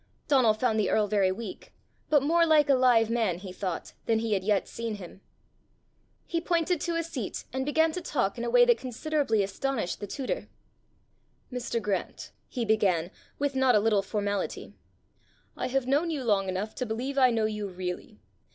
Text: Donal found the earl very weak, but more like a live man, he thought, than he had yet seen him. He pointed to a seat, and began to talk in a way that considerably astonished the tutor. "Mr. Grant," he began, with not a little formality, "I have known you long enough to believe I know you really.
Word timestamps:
Donal 0.27 0.55
found 0.55 0.79
the 0.79 0.89
earl 0.89 1.05
very 1.05 1.31
weak, 1.31 1.73
but 2.09 2.23
more 2.23 2.43
like 2.43 2.69
a 2.69 2.73
live 2.73 3.11
man, 3.11 3.37
he 3.37 3.53
thought, 3.53 3.93
than 4.07 4.17
he 4.17 4.33
had 4.33 4.43
yet 4.43 4.67
seen 4.67 4.95
him. 4.95 5.21
He 6.25 6.41
pointed 6.41 6.81
to 6.81 6.95
a 6.95 7.03
seat, 7.03 7.45
and 7.53 7.67
began 7.67 7.91
to 7.91 8.01
talk 8.01 8.35
in 8.35 8.43
a 8.43 8.49
way 8.49 8.65
that 8.65 8.79
considerably 8.79 9.43
astonished 9.43 9.99
the 9.99 10.07
tutor. 10.07 10.47
"Mr. 11.53 11.79
Grant," 11.79 12.31
he 12.49 12.65
began, 12.65 13.11
with 13.37 13.53
not 13.55 13.75
a 13.75 13.79
little 13.79 14.01
formality, 14.01 14.73
"I 15.55 15.67
have 15.67 15.85
known 15.85 16.09
you 16.09 16.23
long 16.23 16.49
enough 16.49 16.73
to 16.77 16.85
believe 16.87 17.19
I 17.19 17.29
know 17.29 17.45
you 17.45 17.67
really. 17.67 18.19